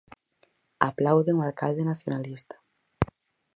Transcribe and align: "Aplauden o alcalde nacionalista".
"Aplauden 0.89 1.35
o 1.39 1.45
alcalde 1.49 1.83
nacionalista". 1.91 2.55